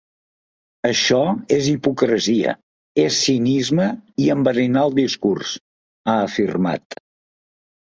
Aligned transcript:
Això 0.89 1.19
és 1.57 1.67
hipocresia, 1.73 2.57
és 3.05 3.21
cinisme 3.27 3.89
i 4.27 4.33
enverinar 4.39 4.89
el 4.91 5.01
discurs, 5.05 5.57
ha 6.11 6.21
afirmat. 6.29 7.03